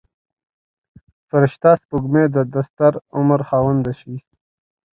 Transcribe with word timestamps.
فرشته 1.29 1.69
سپوږمۍ 1.81 2.25
د 2.35 2.37
دستر 2.53 2.93
عمر 3.15 3.39
خاونده 3.49 3.93
شي. 3.99 4.15